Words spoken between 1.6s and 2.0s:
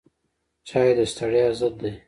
دی